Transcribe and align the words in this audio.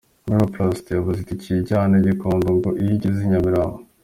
Miroplast 0.27 0.85
yabuze 0.91 1.19
itike 1.21 1.47
iyivana 1.51 1.93
i 1.97 2.03
Gikondo 2.07 2.47
ngo 2.57 2.69
iyigeze 2.81 3.17
i 3.21 3.29
Nyamirambo. 3.31 3.77